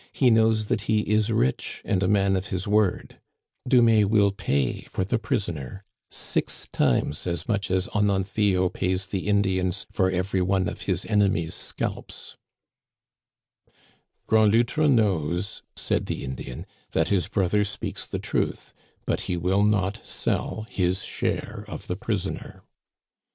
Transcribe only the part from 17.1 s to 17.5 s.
Digitized by VjOOQIC igo THE CANADIANS OF OLD.